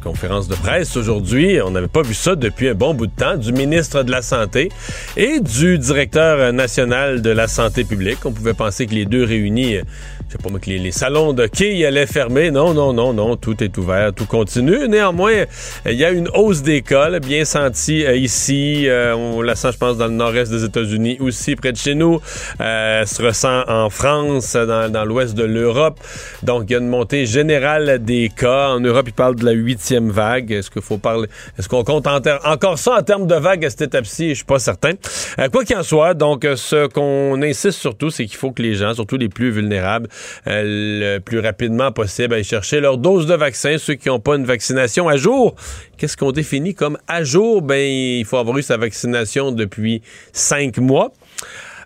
[0.00, 1.60] conférence de presse aujourd'hui.
[1.62, 4.22] On n'avait pas vu ça depuis un bon bout de temps du ministre de la
[4.22, 4.70] Santé
[5.16, 8.24] et du directeur national de la santé publique.
[8.24, 9.82] On pouvait penser que les deux réunis, euh,
[10.28, 12.50] je sais pas moi, que les, salons de quai allaient fermer.
[12.50, 14.88] Non, non, non, non, tout est ouvert, tout continue.
[14.88, 15.44] Néanmoins,
[15.86, 18.88] il y a une hausse des cas, bien sentie euh, ici.
[18.88, 21.94] Euh, on la sent, je pense, dans le nord-est des États-Unis, aussi près de chez
[21.94, 22.20] nous.
[22.60, 25.98] Euh, se ressent en France, dans, dans l'ouest de l'Europe.
[26.42, 28.70] Donc, il y a une montée générale des cas.
[28.70, 30.52] En Europe, ils parlent de la huitième vague.
[30.52, 33.82] Est-ce qu'il faut parler, est-ce qu'on compte encore ça en termes de vague à cette
[33.82, 34.30] étape-ci?
[34.30, 34.92] Je suis pas certain.
[35.38, 38.62] Euh, quoi qu'il en soit, donc, euh, ce qu'on insiste surtout, c'est qu'il faut que
[38.62, 40.08] les gens, surtout les plus vulnérables,
[40.46, 43.76] euh, le plus rapidement possible, aillent chercher leur dose de vaccin.
[43.78, 45.54] Ceux qui n'ont pas une vaccination à jour,
[45.96, 47.62] qu'est-ce qu'on définit comme à jour?
[47.62, 50.02] Ben, il faut avoir eu sa vaccination depuis
[50.32, 51.12] cinq mois.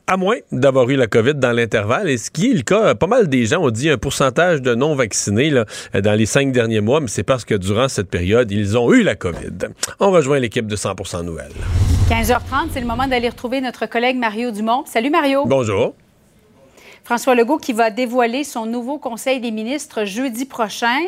[0.06, 3.06] À moins d'avoir eu la COVID dans l'intervalle, et ce qui est le cas, pas
[3.06, 7.00] mal des gens ont dit un pourcentage de non-vaccinés là, dans les cinq derniers mois,
[7.00, 9.68] mais c'est parce que durant cette période, ils ont eu la COVID.
[10.00, 11.52] On rejoint l'équipe de 100% Nouvelles.
[12.10, 14.84] 15h30, c'est le moment d'aller retrouver notre collègue Mario Dumont.
[14.84, 15.46] Salut Mario.
[15.46, 15.94] Bonjour.
[17.02, 21.00] François Legault qui va dévoiler son nouveau Conseil des ministres jeudi prochain.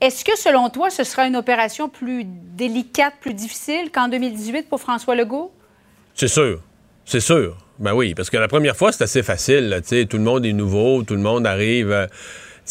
[0.00, 4.80] Est-ce que selon toi, ce sera une opération plus délicate, plus difficile qu'en 2018 pour
[4.80, 5.52] François Legault?
[6.16, 6.60] C'est sûr.
[7.04, 7.56] C'est sûr.
[7.78, 9.68] Ben oui, parce que la première fois, c'est assez facile.
[9.68, 11.90] là, tu sais, tout le monde est nouveau, tout le monde arrive.
[11.90, 12.06] euh,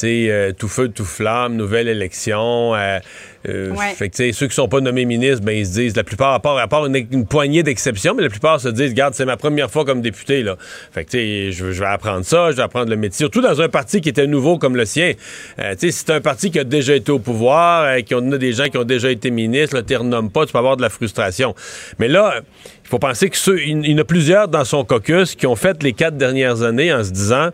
[0.04, 2.74] euh, tout feu, tout flamme, nouvelle élection.
[2.76, 3.00] euh,
[3.48, 3.94] euh, Ouais.
[3.96, 6.40] Fait que, ceux qui sont pas nommés ministres, ben, ils se disent, la plupart, à
[6.40, 9.38] part, à part une, une poignée d'exceptions, mais la plupart se disent, regarde, c'est ma
[9.38, 10.58] première fois comme député, là.
[10.92, 13.18] Fait que, tu sais, je, je vais apprendre ça, je vais apprendre le métier.
[13.18, 15.14] Surtout dans un parti qui était nouveau comme le sien.
[15.60, 18.54] Euh, c'est un parti qui a déjà été au pouvoir, euh, qui on a des
[18.54, 20.90] gens qui ont déjà été ministres, tu les renommes pas, tu peux avoir de la
[20.90, 21.56] frustration.
[22.00, 22.42] Mais là,
[22.84, 25.48] il faut penser que ceux, il, il y en a plusieurs dans son caucus qui
[25.48, 27.50] ont fait les quatre dernières années en se disant,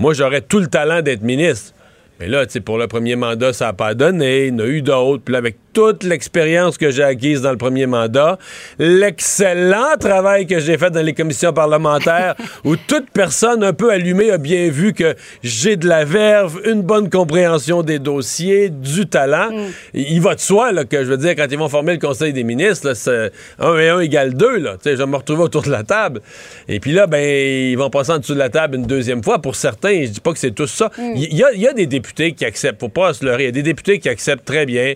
[0.00, 1.74] moi, j'aurais tout le talent d'être ministre.
[2.20, 4.46] Mais là, tu sais, pour le premier mandat, ça n'a pas donné.
[4.48, 5.22] Il y en a eu d'autres.
[5.24, 8.38] Puis là, avec toute l'expérience que j'ai acquise dans le premier mandat,
[8.78, 14.30] l'excellent travail que j'ai fait dans les commissions parlementaires, où toute personne un peu allumée
[14.32, 19.48] a bien vu que j'ai de la verve, une bonne compréhension des dossiers, du talent.
[19.94, 21.98] Il il va de soi là, que, je veux dire, quand ils vont former le
[21.98, 24.58] Conseil des ministres, là, c'est 1 et 1 égale 2.
[24.58, 24.72] Là.
[24.72, 26.20] Tu sais, Je vais me retrouver autour de la table.
[26.68, 29.38] Et puis là, ben, ils vont passer en dessous de la table une deuxième fois.
[29.40, 30.90] Pour certains, je dis pas que c'est tout ça.
[30.98, 33.48] Il y, a- y a des députés qui acceptent, faut pas se leurrer, il y
[33.48, 34.94] a des députés qui acceptent très bien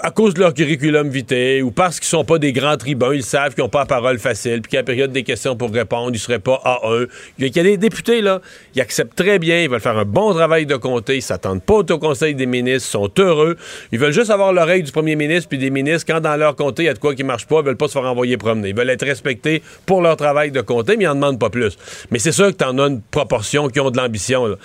[0.00, 3.22] à cause de leur curriculum vitae ou parce qu'ils sont pas des grands tribuns, ils
[3.22, 6.10] savent qu'ils n'ont pas la parole facile, puis qu'à la période des questions pour répondre,
[6.12, 7.06] ils seraient pas A1.
[7.38, 8.40] Il y a des députés, là,
[8.74, 11.78] ils acceptent très bien, ils veulent faire un bon travail de comté, ils s'attendent pas
[11.78, 13.56] au conseil des ministres, ils sont heureux,
[13.92, 16.84] ils veulent juste avoir l'oreille du premier ministre puis des ministres quand dans leur comté,
[16.84, 18.70] il y a de quoi qui marche pas, ils veulent pas se faire envoyer promener.
[18.70, 21.76] Ils veulent être respectés pour leur travail de comté, mais ils en demandent pas plus.
[22.10, 24.56] Mais c'est sûr que tu en as une proportion qui ont de l'ambition.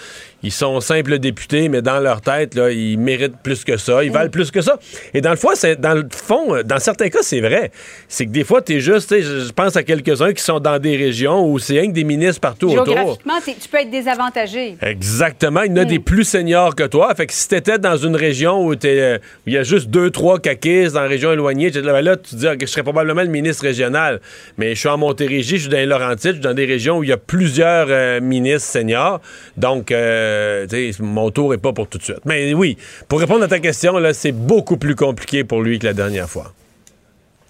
[0.44, 4.12] Ils sont simples députés, mais dans leur tête, là, ils méritent plus que ça, ils
[4.12, 4.78] valent plus que ça.
[5.24, 7.72] Dans le fond, c'est, dans le fond, euh, dans certains cas, c'est vrai.
[8.08, 10.78] C'est que des fois, tu es juste, tu je pense à quelques-uns qui sont dans
[10.80, 12.86] des régions où c'est rien que des ministres partout autour.
[12.94, 14.76] Géographiquement, t'es- tu peux être désavantagé.
[14.82, 15.62] Exactement.
[15.64, 17.14] Il y en a des plus seniors que toi.
[17.16, 20.12] Fait que si t'étais dans une région où euh, où il y a juste deux,
[20.12, 22.84] trois caquistes dans une région éloignée, tu là, tu te dis ah, que je serais
[22.84, 24.20] probablement le ministre régional.
[24.58, 26.98] Mais je suis en Montérégie, je suis dans les Laurentides, je suis dans des régions
[26.98, 29.22] où il y a plusieurs euh, ministres seniors.
[29.58, 32.20] Donc, euh, tu mon tour est pas pour tout de suite.
[32.26, 32.78] Mais oui,
[33.08, 35.13] pour répondre à ta question, là, c'est beaucoup plus compliqué
[35.48, 36.54] pour lui que la dernière fois.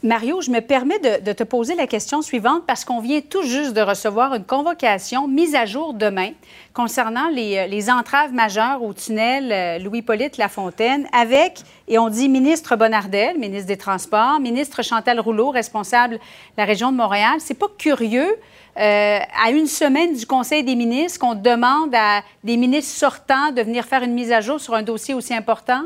[0.03, 3.73] Mario, je me permets de, te poser la question suivante parce qu'on vient tout juste
[3.73, 6.31] de recevoir une convocation mise à jour demain
[6.73, 12.27] concernant les, euh, les entraves majeures au tunnel euh, Louis-Polyte Lafontaine avec, et on dit
[12.27, 16.19] ministre Bonnardel, ministre des Transports, ministre Chantal Rouleau, responsable de
[16.57, 17.35] la région de Montréal.
[17.39, 18.35] C'est pas curieux
[18.75, 23.61] euh, à une semaine du Conseil des ministres qu'on demande à des ministres sortants de
[23.61, 25.83] venir faire une mise à jour sur un dossier aussi important?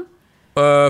[0.57, 0.89] Euh,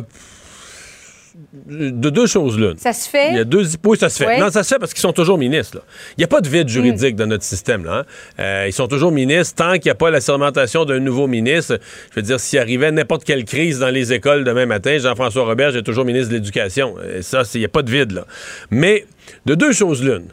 [1.68, 2.78] de deux choses l'une.
[2.78, 3.32] Ça se fait?
[3.32, 4.40] Il y a deux Oui, ça se fait.
[4.40, 5.84] Non, ça se fait parce qu'ils sont toujours ministres.
[6.18, 7.18] Il n'y a pas de vide juridique mm.
[7.18, 7.86] dans notre système.
[7.86, 8.06] Là, hein.
[8.40, 11.80] euh, ils sont toujours ministres tant qu'il n'y a pas la sermentation d'un nouveau ministre.
[12.12, 15.76] Je veux dire, s'il arrivait n'importe quelle crise dans les écoles demain matin, Jean-François Robert
[15.76, 16.96] est toujours ministre de l'Éducation.
[17.16, 18.12] Et ça, il n'y a pas de vide.
[18.12, 18.26] là.
[18.72, 19.06] Mais
[19.46, 20.28] de deux choses l'une.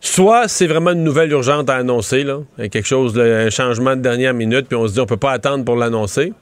[0.00, 4.34] Soit c'est vraiment une nouvelle urgente à annoncer, là, quelque chose, un changement de dernière
[4.34, 6.34] minute, puis on se dit on peut pas attendre pour l'annoncer.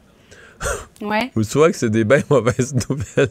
[1.00, 1.30] Ouais.
[1.36, 3.30] Ou soit que c'est des bien mauvaises nouvelles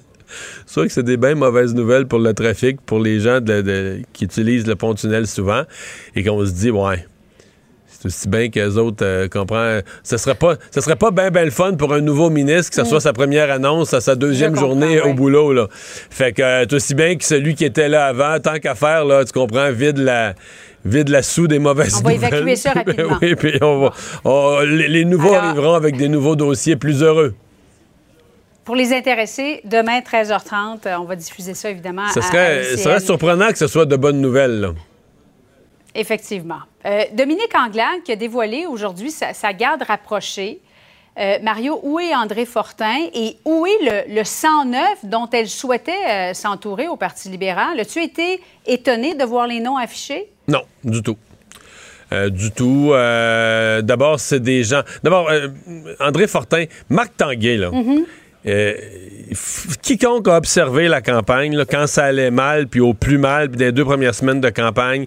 [0.66, 3.40] soit que c'est des bien mauvaises nouvelles pour le trafic, pour les gens
[4.14, 5.64] qui utilisent le pont-tunnel souvent,
[6.16, 7.06] et qu'on se dit, ouais,
[8.02, 9.84] c'est aussi bien qu'eux autres euh, comprennent.
[10.04, 12.76] Ce serait pas, ce serait pas bien ben le fun pour un nouveau ministre que
[12.78, 12.86] ce mm.
[12.86, 15.54] soit sa première annonce à sa deuxième journée au boulot.
[15.54, 15.68] Là.
[15.70, 19.06] Fait que euh, c'est aussi bien que celui qui était là avant, tant qu'à faire,
[19.06, 20.34] là, tu comprends, vide la
[20.84, 23.20] vide la sous des mauvaises on va évacuer ça rapidement.
[23.22, 23.92] oui, puis on
[24.26, 27.36] va, les, nouveaux arriveront avec des nouveaux dossiers plus heureux.
[28.72, 32.08] Pour les intéressés, demain, 13h30, euh, on va diffuser ça, évidemment.
[32.14, 34.70] Ce serait, serait surprenant que ce soit de bonnes nouvelles.
[35.94, 36.60] Effectivement.
[36.86, 40.62] Euh, Dominique Anglade qui a dévoilé aujourd'hui sa, garde rapprochée.
[41.20, 46.88] Euh, Mario, où est André Fortin et où est le, 109 dont elle souhaitait s'entourer
[46.88, 47.78] au Parti libéral?
[47.78, 50.30] As-tu été étonné de voir les noms affichés?
[50.48, 51.18] Non, du tout.
[52.10, 52.92] du tout.
[52.94, 54.84] D'abord, c'est des gens.
[55.04, 55.30] D'abord,
[56.00, 57.70] André Fortin, Marc Tanguay, là.
[57.72, 58.06] Mm-hmm.
[58.48, 58.74] Euh,
[59.82, 63.86] quiconque a observé la campagne, quand ça allait mal, puis au plus mal, puis deux
[63.86, 65.06] premières semaines de campagne,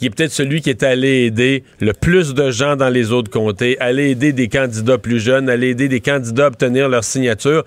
[0.00, 3.30] il est peut-être celui qui est allé aider le plus de gens dans les autres
[3.30, 7.64] comtés, aller aider des candidats plus jeunes, aller aider des candidats à obtenir leur signature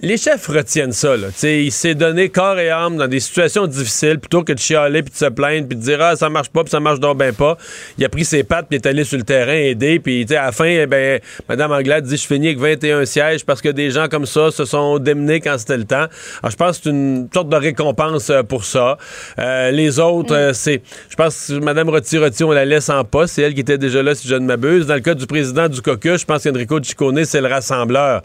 [0.00, 1.16] les chefs retiennent ça.
[1.16, 1.28] Là.
[1.42, 5.12] il s'est donné corps et âme dans des situations difficiles plutôt que de chialer puis
[5.12, 7.32] de se plaindre puis de dire ah ça marche pas puis ça marche donc bien
[7.32, 7.56] pas.
[7.98, 10.52] Il a pris ses pattes puis est allé sur le terrain aider puis à la
[10.52, 14.08] fin eh ben Mme Anglade dit je finis avec 21 sièges parce que des gens
[14.08, 16.06] comme ça se sont démenés quand c'était le temps.
[16.42, 18.98] Alors je pense que c'est une sorte de récompense euh, pour ça.
[19.38, 23.34] Euh, les autres, euh, c'est je pense que Mme Roti-Roti, on la laisse en poste.
[23.34, 24.86] C'est elle qui était déjà là si je ne m'abuse.
[24.86, 28.22] Dans le cas du président du caucus, je pense qu'Enrico Ciccone, c'est le rassembleur.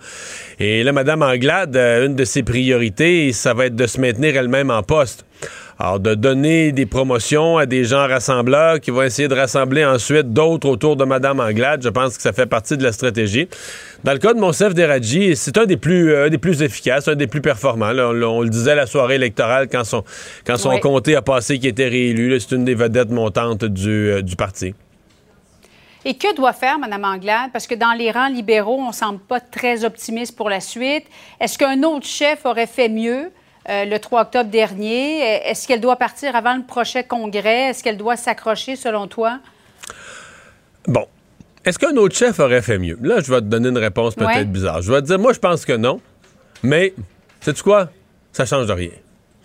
[0.60, 4.38] Et là, Mme Anglade euh, une de ses priorités, ça va être de se maintenir
[4.38, 5.26] elle-même en poste.
[5.80, 10.34] Alors, de donner des promotions à des gens rassembleurs qui vont essayer de rassembler ensuite
[10.34, 13.48] d'autres autour de Mme Anglade, je pense que ça fait partie de la stratégie.
[14.04, 17.16] Dans le cas de Monsef Deradji, c'est un des plus euh, des plus efficaces, un
[17.16, 17.92] des plus performants.
[17.92, 20.04] on, le disait la soirée électorale quand son,
[20.46, 22.40] quand son comté a passé qui était réélu.
[22.40, 24.74] C'est une des vedettes montantes du, euh, du parti.
[26.06, 27.50] Et que doit faire Mme Anglade?
[27.52, 31.06] Parce que dans les rangs libéraux, on ne semble pas très optimiste pour la suite.
[31.40, 33.32] Est-ce qu'un autre chef aurait fait mieux?
[33.70, 35.20] Euh, le 3 octobre dernier?
[35.50, 37.70] Est-ce qu'elle doit partir avant le prochain congrès?
[37.70, 39.40] Est-ce qu'elle doit s'accrocher, selon toi?
[40.88, 41.06] Bon.
[41.66, 42.98] Est-ce qu'un autre chef aurait fait mieux?
[43.02, 44.82] Là, je vais te donner une réponse peut-être bizarre.
[44.82, 46.00] Je vais te dire, moi, je pense que non.
[46.64, 46.94] Mais,
[47.42, 47.90] sais-tu quoi?
[48.32, 48.92] Ça change de rien.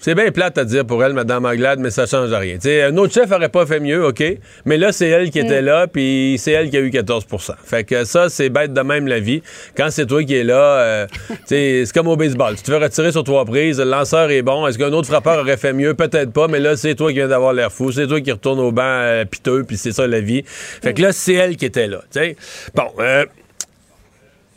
[0.02, 2.58] C'est bien plate à dire pour elle, Mme Anglade, mais ça change rien.
[2.58, 4.20] T'sais, un autre chef aurait pas fait mieux, OK,
[4.64, 5.64] mais là, c'est elle qui était mm.
[5.64, 7.24] là, puis c'est elle qui a eu 14
[7.64, 9.44] Fait que ça, c'est bête de même la vie.
[9.76, 11.06] Quand c'est toi qui es là, euh,
[11.46, 12.56] c'est comme au baseball.
[12.56, 14.66] Tu te fais retirer sur trois prises, le lanceur est bon.
[14.66, 15.94] Est-ce qu'un autre frappeur aurait fait mieux?
[15.94, 17.92] Peut-être pas, mais là, c'est toi qui viens d'avoir l'air fou.
[17.92, 20.42] C'est toi qui retourne au banc euh, piteux, puis c'est ça la vie.
[20.44, 22.00] Fait que là, c'est elle qui était là.
[22.10, 22.34] T'sais.
[22.74, 23.24] Bon, euh,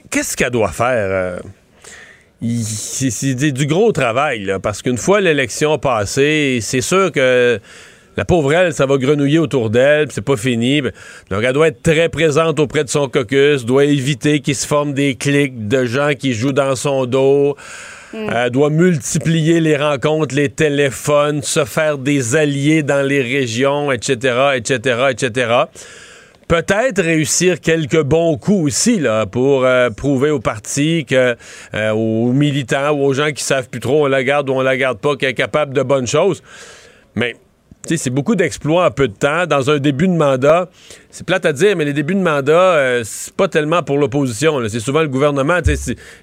[0.10, 1.40] qu'est-ce qu'elle doit faire?
[2.42, 7.60] C'est du gros travail, parce qu'une fois l'élection passée, c'est sûr que
[8.18, 10.82] la pauvre elle, ça va grenouiller autour d'elle, c'est pas fini.
[11.30, 14.94] Donc, elle doit être très présente auprès de son caucus, doit éviter qu'il se forme
[14.94, 17.56] des clics de gens qui jouent dans son dos.
[18.14, 24.52] Elle doit multiplier les rencontres, les téléphones, se faire des alliés dans les régions, etc.,
[24.56, 25.66] etc., etc
[26.48, 31.36] peut-être réussir quelques bons coups aussi là, pour euh, prouver au parti, que,
[31.74, 34.62] euh, aux militants ou aux gens qui savent plus trop on la garde ou on
[34.62, 36.42] la garde pas, qu'elle est capable de bonnes choses.
[37.16, 37.36] Mais
[37.88, 39.46] c'est beaucoup d'exploits en peu de temps.
[39.46, 40.70] Dans un début de mandat,
[41.10, 44.60] c'est plate à dire, mais les débuts de mandat, euh, c'est pas tellement pour l'opposition.
[44.68, 45.60] C'est souvent le gouvernement.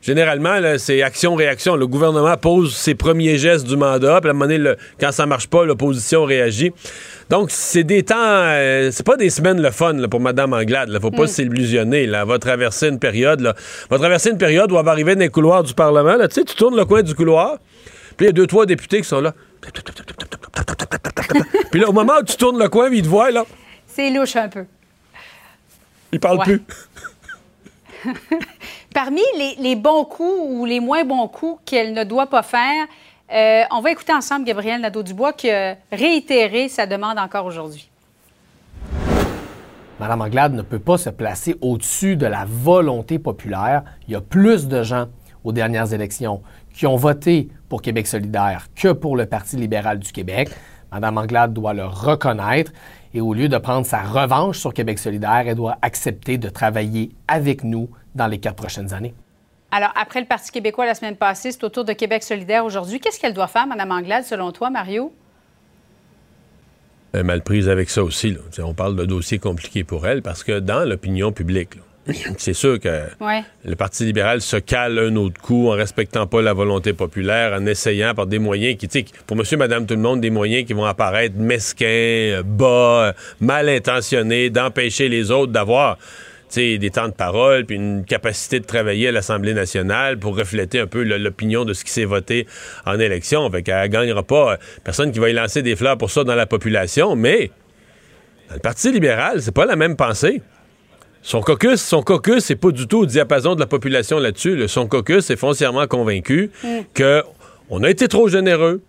[0.02, 1.76] Généralement, c'est action-réaction.
[1.76, 5.24] Le gouvernement pose ses premiers gestes du mandat, puis à un moment donné, quand ça
[5.26, 6.72] marche pas, l'opposition réagit.
[7.30, 10.90] Donc, c'est des temps, euh, c'est pas des semaines le fun pour Mme Anglade.
[10.92, 11.28] Il faut pas mm.
[11.28, 12.02] s'illusionner.
[12.02, 13.40] Elle va traverser une période.
[13.40, 13.54] Là.
[13.88, 16.16] va traverser une période où elle va arriver dans les couloirs du Parlement.
[16.16, 17.58] Là, tu sais, tu tournes le coin du couloir,
[18.18, 19.32] Puis il y a deux, trois députés qui sont là.
[21.72, 23.44] Puis là, au moment où tu tournes le coin, ils te voient, là.
[23.86, 24.66] C'est louche un peu.
[26.20, 26.44] Parlent Ouais.
[26.44, 26.62] plus.
[28.94, 32.86] Parmi les, les bons coups ou les moins bons coups qu'elle ne doit pas faire,
[33.32, 37.88] euh, on va écouter ensemble Gabriel Nadeau-Dubois qui a réitéré sa demande encore aujourd'hui.
[39.98, 43.82] Mme Anglade ne peut pas se placer au-dessus de la volonté populaire.
[44.08, 45.06] Il y a plus de gens
[45.44, 46.42] aux dernières élections
[46.74, 50.50] qui ont voté pour Québec solidaire que pour le Parti libéral du Québec.
[50.92, 52.72] Mme Anglade doit le reconnaître
[53.14, 57.10] et au lieu de prendre sa revanche sur Québec solidaire, elle doit accepter de travailler
[57.28, 59.14] avec nous dans les quatre prochaines années.
[59.70, 63.00] Alors, après le Parti québécois la semaine passée, c'est au tour de Québec solidaire aujourd'hui.
[63.00, 65.12] Qu'est-ce qu'elle doit faire, Mme Anglade, selon toi, Mario?
[67.12, 68.30] Elle est mal prise avec ça aussi.
[68.30, 68.40] là.
[68.64, 71.82] On parle de dossier compliqué pour elle parce que dans l'opinion publique, là,
[72.38, 73.42] c'est sûr que Ouais.
[73.64, 77.64] le Parti libéral se cale un autre coup en respectant pas la volonté populaire, en
[77.66, 80.72] essayant par des moyens qui, tu pour monsieur, madame, tout le monde, des moyens qui
[80.72, 87.08] vont apparaître mesquins, euh, bas, mal intentionnés, d'empêcher les autres d'avoir tu sais, des temps
[87.08, 91.64] de parole, puis une capacité de travailler à l'Assemblée nationale pour refléter un peu l'opinion
[91.64, 92.46] de ce qui s'est voté
[92.84, 93.48] en élection.
[93.50, 94.52] Fait qu'elle gagnera pas.
[94.52, 97.50] euh, Personne qui va y lancer des fleurs pour ça dans la population, mais
[98.48, 100.42] dans le Parti libéral, c'est pas la même pensée.
[101.22, 104.56] Son caucus, son caucus, c'est pas du tout au diapason de la population là-dessus.
[104.56, 104.66] là.
[104.68, 106.50] Son caucus est foncièrement convaincu
[106.94, 107.22] que
[107.70, 108.82] on a été trop généreux.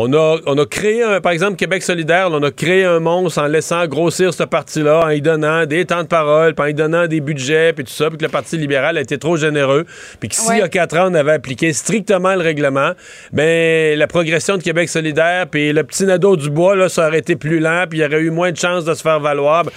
[0.00, 3.00] On a, on a créé, un, par exemple, Québec solidaire, là, on a créé un
[3.00, 6.68] monstre en laissant grossir ce parti-là, en y donnant des temps de parole, puis en
[6.68, 9.36] y donnant des budgets, puis tout ça, puis que le Parti libéral a été trop
[9.36, 9.86] généreux,
[10.20, 12.92] puis que s'il y a quatre ans, on avait appliqué strictement le règlement,
[13.32, 17.18] ben la progression de Québec solidaire, puis le petit nadeau du bois, là, ça aurait
[17.18, 19.64] été plus lent, puis il y aurait eu moins de chances de se faire valoir.
[19.64, 19.72] Ben,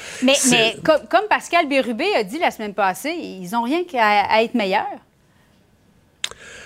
[0.51, 4.43] Mais, comme, comme Pascal Bérubé a dit la semaine passée, ils n'ont rien qu'à à
[4.43, 4.85] être meilleurs.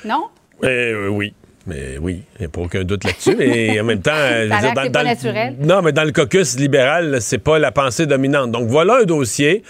[0.03, 0.25] Non?
[0.61, 1.33] Euh, oui.
[1.67, 3.35] Mais oui, il n'y a pas aucun doute là-dessus.
[3.35, 5.55] Mais en même temps, je veux a dire, pas naturel.
[5.59, 8.51] non, mais dans le caucus libéral, c'est pas la pensée dominante.
[8.51, 9.63] Donc voilà un dossier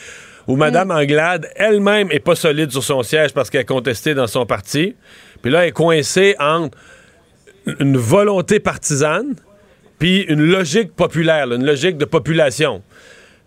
[0.48, 0.92] où Mme Mm.
[0.92, 4.96] Anglade elle-même est pas solide sur son siège parce qu'elle est contestée dans son parti.
[5.42, 6.78] Puis là, elle est coincée entre
[7.80, 9.36] une volonté partisane
[9.98, 12.84] puis une logique populaire, là, une logique de population.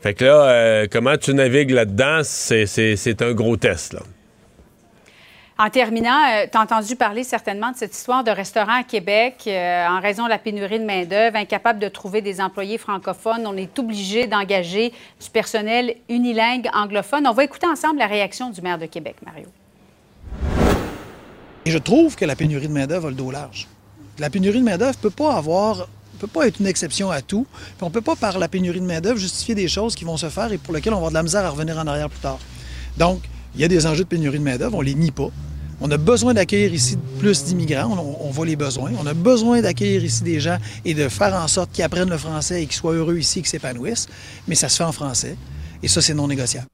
[0.00, 3.92] Fait que là, euh, comment tu navigues là-dedans, c'est un gros test.
[3.92, 4.00] Là.
[5.60, 9.88] En terminant, tu as entendu parler certainement de cette histoire de restaurant à Québec euh,
[9.88, 13.44] en raison de la pénurie de main-d'œuvre, incapable de trouver des employés francophones.
[13.44, 17.26] On est obligé d'engager du personnel unilingue anglophone.
[17.26, 19.48] On va écouter ensemble la réaction du maire de Québec, Mario.
[21.64, 23.66] Et je trouve que la pénurie de main-d'œuvre a le dos large.
[24.20, 25.88] La pénurie de main-d'œuvre peut pas avoir
[26.20, 27.46] peut pas être une exception à tout.
[27.80, 30.52] On peut pas, par la pénurie de main-d'œuvre, justifier des choses qui vont se faire
[30.52, 32.38] et pour lesquelles on va avoir de la misère à revenir en arrière plus tard.
[32.96, 33.22] Donc,
[33.54, 35.30] il y a des enjeux de pénurie de main-d'œuvre, on les nie pas.
[35.80, 38.90] On a besoin d'accueillir ici plus d'immigrants, on, on voit les besoins.
[39.00, 42.18] On a besoin d'accueillir ici des gens et de faire en sorte qu'ils apprennent le
[42.18, 44.08] français et qu'ils soient heureux ici, qu'ils s'épanouissent.
[44.48, 45.36] Mais ça se fait en français.
[45.82, 46.66] Et ça, c'est non négociable.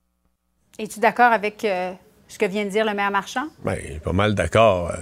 [0.78, 1.92] Es-tu d'accord avec euh,
[2.28, 3.46] ce que vient de dire le maire Marchand?
[3.64, 4.90] Ben, pas mal d'accord.
[4.90, 4.96] Euh,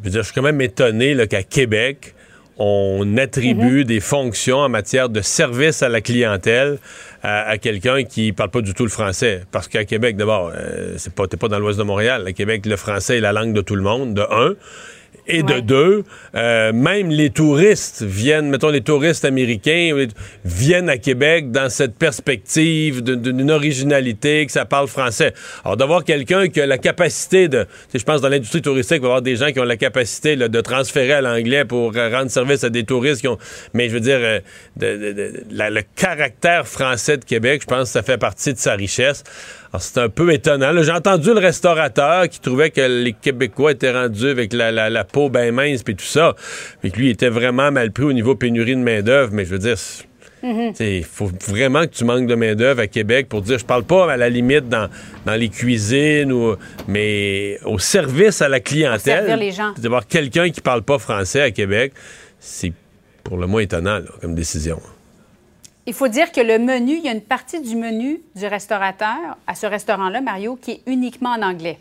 [0.00, 2.14] je veux dire, je suis quand même étonné qu'à Québec,
[2.58, 6.78] on attribue des fonctions en matière de service à la clientèle
[7.22, 9.42] à, à quelqu'un qui parle pas du tout le français.
[9.50, 12.26] Parce qu'à Québec, d'abord, euh, c'est pas, t'es pas dans l'ouest de Montréal.
[12.26, 14.54] À Québec, le français est la langue de tout le monde, de un.
[15.28, 16.02] Et de deux,
[16.34, 20.06] euh, même les touristes viennent, mettons les touristes américains,
[20.44, 25.32] viennent à Québec dans cette perspective d'une originalité, que ça parle français.
[25.64, 29.06] Alors d'avoir quelqu'un qui a la capacité de, je pense dans l'industrie touristique, il va
[29.06, 32.10] y avoir des gens qui ont la capacité là, de transférer à l'anglais pour euh,
[32.10, 33.38] rendre service à des touristes qui ont,
[33.74, 34.40] mais je veux dire, euh,
[34.76, 38.52] de- de- de- la- le caractère français de Québec, je pense que ça fait partie
[38.54, 39.22] de sa richesse.
[39.72, 40.70] Alors, c'est un peu étonnant.
[40.82, 45.04] J'ai entendu le restaurateur qui trouvait que les Québécois étaient rendus avec la, la- la
[45.12, 46.34] peau bien mince puis tout ça.
[46.82, 49.30] Que lui, il était vraiment mal pris au niveau pénurie de main-d'œuvre.
[49.32, 49.76] Mais je veux dire,
[50.42, 54.12] il faut vraiment que tu manques de main-d'œuvre à Québec pour dire, je parle pas
[54.12, 54.88] à la limite dans,
[55.24, 56.56] dans les cuisines, ou,
[56.88, 59.18] mais au service à la clientèle.
[59.18, 59.72] servir les gens.
[59.78, 61.92] D'avoir quelqu'un qui parle pas français à Québec,
[62.40, 62.72] c'est
[63.22, 64.80] pour le moins étonnant là, comme décision.
[65.86, 69.36] Il faut dire que le menu, il y a une partie du menu du restaurateur
[69.46, 71.78] à ce restaurant-là, Mario, qui est uniquement en anglais.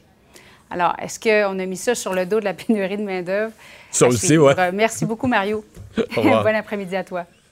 [0.71, 3.51] Alors, est-ce qu'on a mis ça sur le dos de la pénurie de main-d'œuvre?
[3.91, 4.37] Ça aussi.
[4.37, 5.63] Euh, Merci beaucoup, Mario.
[6.15, 7.25] Bon après-midi à toi.